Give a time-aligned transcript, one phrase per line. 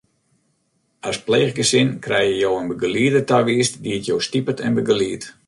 [1.11, 5.25] As pleechgesin krije jo in begelieder tawiisd dy't jo stipet en begeliedt.